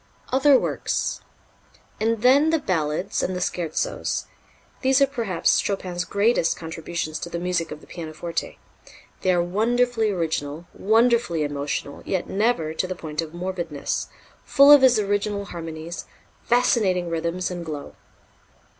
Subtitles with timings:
[0.33, 1.21] Other Works.
[1.99, 4.25] And then the Ballades and the Scherzos.
[4.81, 8.57] These are perhaps Chopin's greatest contributions to the music of the pianoforte.
[9.21, 14.07] They are wonderfully original, wonderfully emotional, yet never to the point of morbidness,
[14.43, 16.05] full of his original harmonies,
[16.43, 17.93] fascinating rhythms and glow.